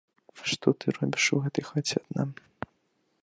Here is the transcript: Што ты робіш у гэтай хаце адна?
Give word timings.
Што 0.51 0.67
ты 0.83 0.87
робіш 0.97 1.23
у 1.37 1.41
гэтай 1.43 1.67
хаце 1.69 1.95
адна? 2.03 2.23